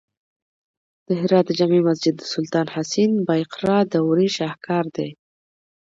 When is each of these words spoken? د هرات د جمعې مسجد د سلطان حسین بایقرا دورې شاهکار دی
د 1.07 1.09
هرات 1.21 1.45
د 1.47 1.51
جمعې 1.59 1.81
مسجد 1.89 2.13
د 2.17 2.23
سلطان 2.33 2.67
حسین 2.75 3.11
بایقرا 3.27 3.79
دورې 3.93 4.27
شاهکار 4.37 4.85
دی 4.95 5.09